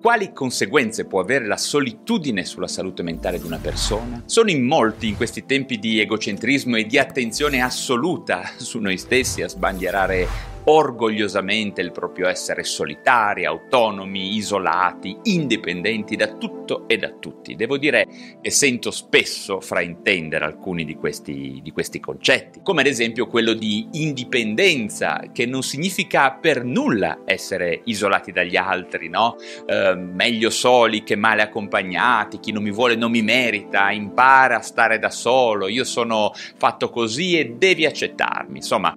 Quali 0.00 0.32
conseguenze 0.32 1.04
può 1.04 1.20
avere 1.20 1.46
la 1.46 1.58
solitudine 1.58 2.46
sulla 2.46 2.68
salute 2.68 3.02
mentale 3.02 3.38
di 3.38 3.44
una 3.44 3.58
persona? 3.58 4.22
Sono 4.24 4.48
in 4.48 4.64
molti 4.64 5.08
in 5.08 5.16
questi 5.16 5.44
tempi 5.44 5.78
di 5.78 6.00
egocentrismo 6.00 6.76
e 6.76 6.86
di 6.86 6.96
attenzione 6.96 7.60
assoluta 7.60 8.50
su 8.56 8.78
noi 8.78 8.96
stessi 8.96 9.42
a 9.42 9.48
sbandierare 9.48 10.49
orgogliosamente 10.64 11.80
il 11.80 11.92
proprio 11.92 12.28
essere 12.28 12.64
solitari, 12.64 13.44
autonomi, 13.44 14.36
isolati, 14.36 15.16
indipendenti 15.24 16.16
da 16.16 16.34
tutto 16.34 16.86
e 16.86 16.98
da 16.98 17.10
tutti. 17.18 17.56
Devo 17.56 17.78
dire 17.78 18.06
che 18.40 18.50
sento 18.50 18.90
spesso 18.90 19.60
fraintendere 19.60 20.44
alcuni 20.44 20.84
di 20.84 20.94
questi, 20.94 21.60
di 21.62 21.70
questi 21.72 22.00
concetti, 22.00 22.60
come 22.62 22.82
ad 22.82 22.86
esempio 22.86 23.26
quello 23.26 23.54
di 23.54 23.88
indipendenza, 23.92 25.22
che 25.32 25.46
non 25.46 25.62
significa 25.62 26.32
per 26.32 26.64
nulla 26.64 27.20
essere 27.24 27.80
isolati 27.84 28.32
dagli 28.32 28.56
altri, 28.56 29.08
no? 29.08 29.36
Eh, 29.66 29.94
meglio 29.94 30.50
soli 30.50 31.02
che 31.02 31.16
male 31.16 31.42
accompagnati, 31.42 32.38
chi 32.38 32.52
non 32.52 32.62
mi 32.62 32.70
vuole 32.70 32.94
non 32.94 33.10
mi 33.10 33.22
merita, 33.22 33.90
impara 33.90 34.58
a 34.58 34.62
stare 34.62 34.98
da 34.98 35.10
solo, 35.10 35.68
io 35.68 35.84
sono 35.84 36.32
fatto 36.34 36.90
così 36.90 37.38
e 37.38 37.54
devi 37.56 37.86
accettarmi. 37.86 38.58
Insomma, 38.58 38.94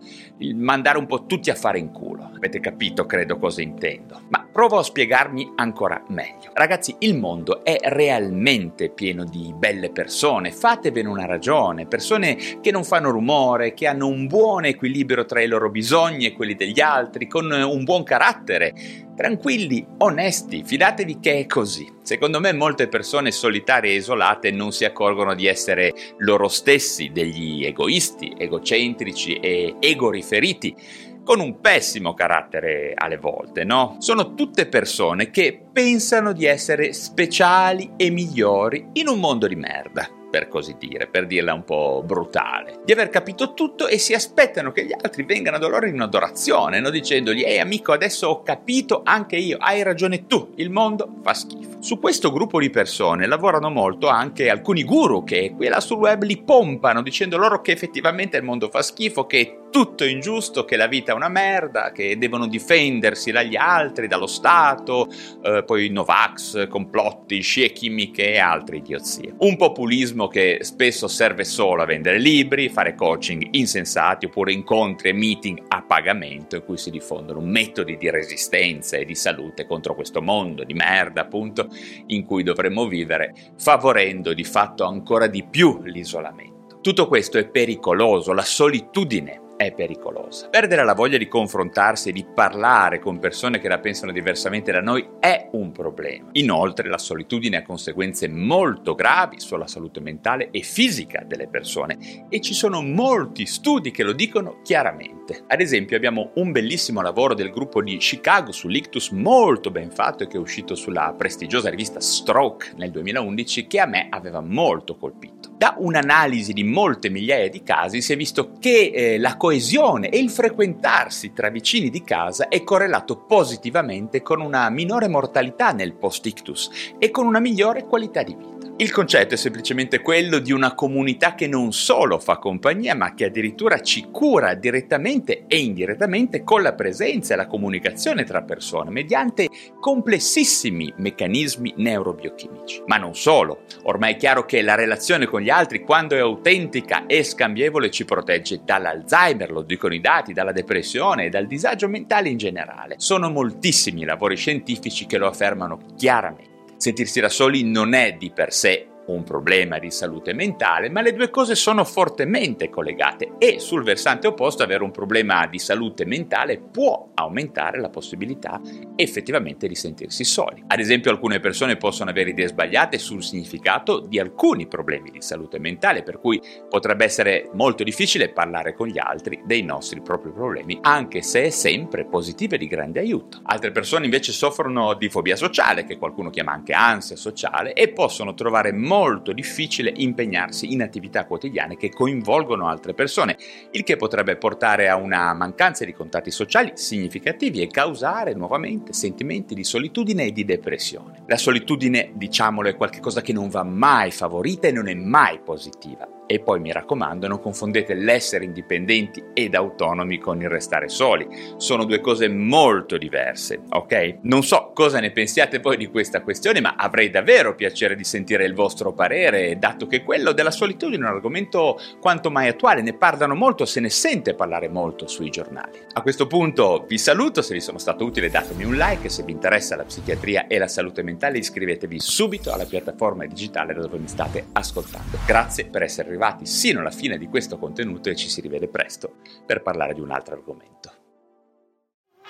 mandare 0.55 0.97
un 0.97 1.05
po' 1.05 1.25
tutti 1.25 1.49
a 1.49 1.52
fare 1.55 1.79
in 1.79 1.91
culo. 1.91 2.31
Avete 2.35 2.59
capito, 2.59 3.05
credo, 3.05 3.37
cosa 3.37 3.61
intendo. 3.61 4.21
Ma 4.29 4.47
provo 4.51 4.77
a 4.77 4.83
spiegarmi 4.83 5.53
ancora 5.55 6.03
meglio. 6.09 6.51
Ragazzi, 6.53 6.95
il 6.99 7.17
mondo 7.17 7.63
è 7.63 7.77
realmente 7.81 8.89
pieno 8.89 9.23
di 9.23 9.53
belle 9.55 9.91
persone, 9.91 10.51
fatevene 10.51 11.09
una 11.09 11.25
ragione, 11.25 11.87
persone 11.87 12.37
che 12.61 12.71
non 12.71 12.83
fanno 12.83 13.09
rumore, 13.09 13.73
che 13.73 13.87
hanno 13.87 14.07
un 14.07 14.27
buon 14.27 14.65
equilibrio 14.65 15.25
tra 15.25 15.41
i 15.41 15.47
loro 15.47 15.69
bisogni 15.69 16.25
e 16.25 16.33
quelli 16.33 16.55
degli 16.55 16.79
altri, 16.79 17.27
con 17.27 17.51
un 17.51 17.83
buon 17.83 18.03
carattere, 18.03 18.73
tranquilli, 19.15 19.85
onesti, 19.99 20.63
fidatevi 20.63 21.19
che 21.19 21.39
è 21.39 21.45
così. 21.45 21.91
Secondo 22.01 22.39
me 22.39 22.51
molte 22.51 22.87
persone 22.87 23.31
solitarie 23.31 23.91
e 23.91 23.97
isolate 23.97 24.51
non 24.51 24.71
si 24.71 24.85
accorgono 24.85 25.33
di 25.35 25.47
essere 25.47 25.93
loro 26.17 26.47
stessi 26.47 27.11
degli 27.13 27.65
egoisti, 27.65 28.33
egocentrici 28.37 29.35
e 29.35 29.75
egoriferiti 29.79 30.75
con 31.23 31.39
un 31.39 31.59
pessimo 31.61 32.13
carattere 32.13 32.93
alle 32.95 33.17
volte, 33.17 33.63
no? 33.63 33.95
Sono 33.99 34.33
tutte 34.33 34.67
persone 34.67 35.29
che 35.29 35.59
pensano 35.71 36.33
di 36.33 36.45
essere 36.45 36.93
speciali 36.93 37.93
e 37.95 38.09
migliori 38.09 38.89
in 38.93 39.07
un 39.07 39.19
mondo 39.19 39.47
di 39.47 39.55
merda 39.55 40.21
per 40.33 40.47
così 40.47 40.77
dire, 40.79 41.05
per 41.05 41.27
dirla 41.27 41.53
un 41.53 41.63
po' 41.63 42.01
brutale, 42.03 42.79
di 42.83 42.91
aver 42.91 43.09
capito 43.09 43.53
tutto 43.53 43.87
e 43.87 43.99
si 43.99 44.15
aspettano 44.15 44.71
che 44.71 44.83
gli 44.83 44.91
altri 44.91 45.21
vengano 45.21 45.59
da 45.59 45.67
loro 45.67 45.85
in 45.85 46.01
adorazione, 46.01 46.79
no? 46.79 46.89
dicendogli 46.89 47.43
ehi 47.43 47.59
amico 47.59 47.91
adesso 47.91 48.29
ho 48.29 48.41
capito 48.41 49.03
anche 49.05 49.35
io, 49.35 49.57
hai 49.59 49.83
ragione 49.83 50.25
tu, 50.25 50.53
il 50.55 50.71
mondo 50.71 51.07
fa 51.21 51.35
schifo. 51.35 51.77
Su 51.81 51.99
questo 51.99 52.31
gruppo 52.31 52.59
di 52.59 52.71
persone 52.71 53.27
lavorano 53.27 53.69
molto 53.69 54.07
anche 54.07 54.49
alcuni 54.49 54.83
guru 54.83 55.23
che 55.23 55.53
qui 55.55 55.67
là 55.67 55.79
sul 55.79 55.97
web 55.97 56.23
li 56.23 56.41
pompano 56.41 57.03
dicendo 57.03 57.37
loro 57.37 57.61
che 57.61 57.71
effettivamente 57.71 58.35
il 58.35 58.43
mondo 58.43 58.69
fa 58.69 58.81
schifo, 58.81 59.27
che 59.27 59.59
tutto 59.73 60.05
ingiusto, 60.05 60.65
che 60.65 60.77
la 60.77 60.85
vita 60.85 61.11
è 61.11 61.15
una 61.15 61.29
merda, 61.29 61.91
che 61.91 62.15
devono 62.19 62.45
difendersi 62.45 63.31
dagli 63.31 63.55
altri, 63.55 64.07
dallo 64.07 64.27
Stato, 64.27 65.09
eh, 65.43 65.63
poi 65.65 65.89
Novax, 65.89 66.67
complotti, 66.67 67.41
scie 67.41 67.73
chimiche 67.73 68.33
e 68.33 68.37
altre 68.37 68.77
idiozie. 68.77 69.33
Un 69.39 69.57
populismo 69.57 70.22
che 70.27 70.59
spesso 70.61 71.07
serve 71.07 71.43
solo 71.43 71.81
a 71.81 71.85
vendere 71.85 72.19
libri, 72.19 72.69
fare 72.69 72.95
coaching 72.95 73.49
insensati 73.51 74.25
oppure 74.25 74.53
incontri 74.53 75.09
e 75.09 75.13
meeting 75.13 75.63
a 75.67 75.83
pagamento 75.83 76.55
in 76.55 76.63
cui 76.63 76.77
si 76.77 76.91
diffondono 76.91 77.39
metodi 77.39 77.97
di 77.97 78.09
resistenza 78.09 78.97
e 78.97 79.05
di 79.05 79.15
salute 79.15 79.65
contro 79.65 79.95
questo 79.95 80.21
mondo 80.21 80.63
di 80.63 80.73
merda, 80.73 81.21
appunto, 81.21 81.67
in 82.07 82.25
cui 82.25 82.43
dovremmo 82.43 82.87
vivere, 82.87 83.33
favorendo 83.57 84.33
di 84.33 84.43
fatto 84.43 84.83
ancora 84.83 85.27
di 85.27 85.43
più 85.43 85.81
l'isolamento. 85.83 86.79
Tutto 86.81 87.07
questo 87.07 87.37
è 87.37 87.47
pericoloso, 87.47 88.33
la 88.33 88.41
solitudine 88.41 89.41
è 89.57 89.73
pericolosa. 89.73 90.49
Perdere 90.49 90.83
la 90.83 90.93
voglia 90.93 91.17
di 91.17 91.27
confrontarsi 91.27 92.09
e 92.09 92.11
di 92.11 92.25
parlare 92.25 92.99
con 92.99 93.19
persone 93.19 93.59
che 93.59 93.67
la 93.67 93.79
pensano 93.79 94.11
diversamente 94.11 94.71
da 94.71 94.81
noi 94.81 95.07
è 95.19 95.49
un 95.51 95.71
problema. 95.71 96.29
Inoltre 96.33 96.89
la 96.89 96.97
solitudine 96.97 97.57
ha 97.57 97.63
conseguenze 97.63 98.27
molto 98.27 98.95
gravi 98.95 99.39
sulla 99.39 99.67
salute 99.67 99.99
mentale 99.99 100.49
e 100.51 100.61
fisica 100.61 101.23
delle 101.25 101.47
persone 101.47 102.27
e 102.29 102.41
ci 102.41 102.53
sono 102.53 102.81
molti 102.81 103.45
studi 103.45 103.91
che 103.91 104.03
lo 104.03 104.13
dicono 104.13 104.59
chiaramente. 104.63 105.43
Ad 105.47 105.61
esempio 105.61 105.95
abbiamo 105.95 106.31
un 106.35 106.51
bellissimo 106.51 107.01
lavoro 107.01 107.33
del 107.33 107.51
gruppo 107.51 107.81
di 107.81 107.97
Chicago 107.97 108.51
sull'ictus 108.51 109.11
molto 109.11 109.71
ben 109.71 109.91
fatto 109.91 110.23
e 110.23 110.27
che 110.27 110.37
è 110.37 110.39
uscito 110.39 110.75
sulla 110.75 111.13
prestigiosa 111.17 111.69
rivista 111.69 111.99
Stroke 111.99 112.73
nel 112.75 112.91
2011 112.91 113.67
che 113.67 113.79
a 113.79 113.85
me 113.85 114.07
aveva 114.09 114.41
molto 114.41 114.95
colpito. 114.97 115.51
Da 115.57 115.75
un'analisi 115.77 116.51
di 116.51 116.63
molte 116.63 117.09
migliaia 117.09 117.49
di 117.49 117.63
casi 117.63 118.01
si 118.01 118.11
è 118.13 118.17
visto 118.17 118.53
che 118.59 118.91
eh, 118.93 119.17
la 119.17 119.37
coesione 119.53 120.09
e 120.09 120.17
il 120.17 120.31
frequentarsi 120.31 121.31
tra 121.31 121.49
vicini 121.49 121.91
di 121.91 122.01
casa 122.01 122.47
è 122.47 122.63
correlato 122.63 123.17
positivamente 123.17 124.23
con 124.23 124.41
una 124.41 124.67
minore 124.71 125.07
mortalità 125.07 125.71
nel 125.71 125.93
post-ictus 125.93 126.95
e 126.97 127.11
con 127.11 127.27
una 127.27 127.39
migliore 127.39 127.85
qualità 127.85 128.23
di 128.23 128.35
vita. 128.35 128.53
Il 128.77 128.91
concetto 128.91 129.35
è 129.35 129.37
semplicemente 129.37 130.01
quello 130.01 130.39
di 130.39 130.51
una 130.51 130.73
comunità 130.73 131.35
che 131.35 131.45
non 131.45 131.71
solo 131.71 132.17
fa 132.17 132.37
compagnia, 132.37 132.95
ma 132.95 133.13
che 133.13 133.25
addirittura 133.25 133.79
ci 133.81 134.09
cura 134.09 134.55
direttamente 134.55 135.45
e 135.47 135.59
indirettamente 135.59 136.43
con 136.43 136.63
la 136.63 136.73
presenza 136.73 137.35
e 137.35 137.37
la 137.37 137.45
comunicazione 137.45 138.23
tra 138.23 138.41
persone 138.41 138.89
mediante 138.89 139.47
complessissimi 139.79 140.91
meccanismi 140.97 141.75
neurobiochimici. 141.77 142.81
Ma 142.87 142.97
non 142.97 143.13
solo, 143.13 143.61
ormai 143.83 144.15
è 144.15 144.17
chiaro 144.17 144.43
che 144.43 144.63
la 144.63 144.73
relazione 144.73 145.27
con 145.27 145.41
gli 145.41 145.51
altri, 145.51 145.83
quando 145.83 146.15
è 146.15 146.19
autentica 146.19 147.05
e 147.05 147.23
scambievole, 147.23 147.91
ci 147.91 148.05
protegge 148.05 148.61
dall'Alzheimer, 148.65 149.32
lo 149.49 149.61
dicono 149.61 149.93
i 149.93 149.99
dati, 149.99 150.33
dalla 150.33 150.51
depressione 150.51 151.25
e 151.25 151.29
dal 151.29 151.47
disagio 151.47 151.87
mentale 151.87 152.29
in 152.29 152.37
generale. 152.37 152.95
Sono 152.97 153.29
moltissimi 153.29 154.01
i 154.01 154.05
lavori 154.05 154.35
scientifici 154.35 155.05
che 155.05 155.17
lo 155.17 155.27
affermano 155.27 155.79
chiaramente. 155.97 156.51
Sentirsi 156.77 157.19
da 157.19 157.29
soli 157.29 157.63
non 157.63 157.93
è 157.93 158.13
di 158.13 158.31
per 158.31 158.53
sé 158.53 158.87
un 159.07 159.23
problema 159.23 159.79
di 159.79 159.91
salute 159.91 160.33
mentale, 160.33 160.89
ma 160.89 161.01
le 161.01 161.13
due 161.13 161.29
cose 161.29 161.55
sono 161.55 161.83
fortemente 161.83 162.69
collegate 162.69 163.33
e 163.37 163.59
sul 163.59 163.83
versante 163.83 164.27
opposto 164.27 164.63
avere 164.63 164.83
un 164.83 164.91
problema 164.91 165.45
di 165.47 165.59
salute 165.59 166.05
mentale 166.05 166.59
può 166.59 167.09
aumentare 167.13 167.79
la 167.79 167.89
possibilità 167.89 168.61
effettivamente 168.95 169.67
di 169.67 169.75
sentirsi 169.75 170.23
soli. 170.23 170.63
Ad 170.67 170.79
esempio 170.79 171.11
alcune 171.11 171.39
persone 171.39 171.75
possono 171.75 172.09
avere 172.09 172.29
idee 172.29 172.47
sbagliate 172.47 172.97
sul 172.97 173.23
significato 173.23 173.99
di 173.99 174.19
alcuni 174.19 174.67
problemi 174.67 175.11
di 175.11 175.21
salute 175.21 175.59
mentale, 175.59 176.03
per 176.03 176.19
cui 176.19 176.41
potrebbe 176.69 177.05
essere 177.05 177.49
molto 177.53 177.83
difficile 177.83 178.29
parlare 178.29 178.73
con 178.73 178.87
gli 178.87 178.99
altri 178.99 179.41
dei 179.45 179.63
nostri 179.63 180.01
propri 180.01 180.31
problemi, 180.31 180.77
anche 180.81 181.21
se 181.21 181.43
è 181.43 181.49
sempre 181.49 182.05
positivo 182.05 182.55
e 182.55 182.57
di 182.57 182.67
grande 182.67 182.99
aiuto. 182.99 183.41
Altre 183.43 183.71
persone 183.71 184.05
invece 184.05 184.31
soffrono 184.31 184.93
di 184.93 185.09
fobia 185.09 185.35
sociale, 185.35 185.83
che 185.83 185.97
qualcuno 185.97 186.29
chiama 186.29 186.53
anche 186.53 186.73
ansia 186.73 187.15
sociale, 187.15 187.73
e 187.73 187.89
possono 187.89 188.33
trovare 188.33 188.71
molto 188.71 188.91
molto 188.93 189.33
difficile 189.33 189.91
impegnarsi 189.95 190.71
in 190.71 190.83
attività 190.83 191.25
quotidiane 191.25 191.77
che 191.77 191.89
coinvolgono 191.89 192.67
altre 192.67 192.93
persone, 192.93 193.37
il 193.71 193.81
che 193.81 193.95
potrebbe 193.95 194.35
portare 194.35 194.87
a 194.87 194.97
una 194.97 195.33
mancanza 195.33 195.83
di 195.83 195.93
contatti 195.93 196.29
sociali 196.29 196.73
significativi 196.75 197.61
e 197.61 197.67
causare 197.67 198.35
nuovamente 198.35 198.93
sentimenti 198.93 199.55
di 199.55 199.63
solitudine 199.63 200.25
e 200.25 200.31
di 200.31 200.45
depressione. 200.45 201.23
La 201.25 201.37
solitudine, 201.37 202.11
diciamolo, 202.13 202.69
è 202.69 202.75
qualcosa 202.75 203.21
che 203.21 203.33
non 203.33 203.49
va 203.49 203.63
mai 203.63 204.11
favorita 204.11 204.67
e 204.67 204.71
non 204.71 204.87
è 204.87 204.93
mai 204.93 205.39
positiva. 205.39 206.07
E 206.25 206.39
poi 206.39 206.59
mi 206.59 206.71
raccomando, 206.71 207.27
non 207.27 207.41
confondete 207.41 207.93
l'essere 207.93 208.45
indipendenti 208.45 209.21
ed 209.33 209.55
autonomi 209.55 210.19
con 210.19 210.41
il 210.41 210.49
restare 210.49 210.87
soli. 210.87 211.27
Sono 211.57 211.83
due 211.83 211.99
cose 211.99 212.29
molto 212.29 212.97
diverse, 212.97 213.61
ok? 213.69 214.19
Non 214.21 214.41
so 214.41 214.71
cosa 214.73 214.99
ne 214.99 215.11
pensiate 215.11 215.59
voi 215.59 215.75
di 215.77 215.87
questa 215.87 216.21
questione, 216.21 216.61
ma 216.61 216.75
avrei 216.77 217.09
davvero 217.09 217.55
piacere 217.55 217.95
di 217.95 218.05
sentire 218.05 218.45
il 218.45 218.53
vostro 218.83 218.93
parere, 218.93 219.57
dato 219.57 219.87
che 219.87 220.03
quello 220.03 220.33
della 220.33 220.51
solitudine 220.51 221.05
è 221.05 221.09
un 221.09 221.15
argomento 221.15 221.79
quanto 221.99 222.29
mai 222.29 222.49
attuale, 222.49 222.81
ne 222.81 222.93
parlano 222.93 223.33
molto, 223.33 223.65
se 223.65 223.79
ne 223.79 223.89
sente 223.89 224.35
parlare 224.35 224.67
molto 224.67 225.07
sui 225.07 225.29
giornali. 225.29 225.79
A 225.93 226.01
questo 226.01 226.27
punto 226.27 226.85
vi 226.87 226.97
saluto, 226.97 227.41
se 227.41 227.53
vi 227.53 227.61
sono 227.61 227.77
stato 227.77 228.03
utile 228.03 228.29
datemi 228.29 228.65
un 228.65 228.75
like, 228.75 229.09
se 229.09 229.23
vi 229.23 229.31
interessa 229.31 229.77
la 229.77 229.85
psichiatria 229.85 230.47
e 230.47 230.57
la 230.57 230.67
salute 230.67 231.01
mentale 231.01 231.37
iscrivetevi 231.37 231.99
subito 231.99 232.51
alla 232.51 232.65
piattaforma 232.65 233.25
digitale 233.25 233.73
da 233.73 233.81
dove 233.81 233.97
mi 233.97 234.07
state 234.07 234.47
ascoltando. 234.51 235.17
Grazie 235.25 235.65
per 235.65 235.83
essere 235.83 236.09
arrivati 236.09 236.45
sino 236.45 236.81
alla 236.81 236.91
fine 236.91 237.17
di 237.17 237.27
questo 237.27 237.57
contenuto 237.57 238.09
e 238.09 238.15
ci 238.15 238.29
si 238.29 238.41
rivede 238.41 238.67
presto 238.67 239.15
per 239.45 239.61
parlare 239.61 239.93
di 239.93 240.01
un 240.01 240.11
altro 240.11 240.35
argomento. 240.35 240.91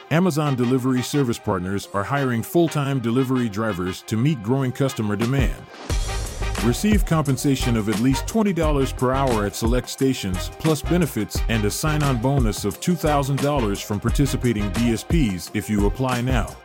Amazon 0.10 0.56
Delivery 0.56 1.02
Service 1.02 1.40
Partners 1.40 1.88
are 1.94 2.04
hiring 2.04 2.44
full 2.44 2.68
time 2.68 3.00
delivery 3.00 3.50
drivers 3.50 4.04
to 4.04 4.16
meet 4.16 4.44
growing 4.44 4.72
customer 4.72 5.16
demand. 5.16 5.64
Receive 6.64 7.06
compensation 7.06 7.76
of 7.76 7.90
at 7.90 8.00
least 8.00 8.26
$20 8.26 8.96
per 8.96 9.12
hour 9.12 9.46
at 9.46 9.54
select 9.54 9.90
stations, 9.90 10.50
plus 10.60 10.82
benefits 10.82 11.38
and 11.50 11.66
a 11.66 11.70
sign 11.70 12.02
on 12.04 12.22
bonus 12.22 12.64
of 12.64 12.80
$2,000 12.80 13.84
from 13.84 14.00
participating 14.00 14.72
DSPs 14.72 15.54
if 15.54 15.70
you 15.70 15.88
apply 15.88 16.22
now. 16.22 16.56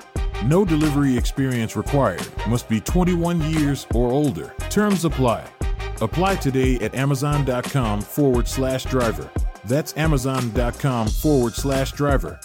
No 0.45 0.65
delivery 0.65 1.19
experience 1.19 1.75
required. 1.75 2.25
Must 2.49 2.69
be 2.69 2.81
21 2.81 3.41
years 3.50 3.89
or 3.93 4.12
older. 4.12 4.55
Terms 4.71 5.05
apply. 5.05 5.45
Apply 6.00 6.37
today 6.37 6.77
at 6.77 6.95
amazon.com 6.95 8.00
forward 8.00 8.47
slash 8.47 8.85
driver. 8.85 9.29
That's 9.65 9.97
amazon.com 9.97 11.09
forward 11.09 11.55
slash 11.55 11.91
driver. 11.91 12.39